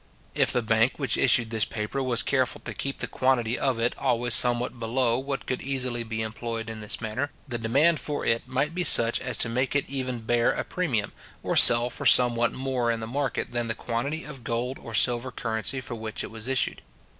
[0.33, 3.93] If the bank which issued this paper was careful to keep the quantity of it
[3.99, 8.47] always somewhat below what could easily be employed in this manner, the demand for it
[8.47, 12.51] might be such as to make it even bear a premium, or sell for somewhat
[12.51, 16.31] more in the market than the quantity of gold or silver currency for which it
[16.31, 16.81] was issued.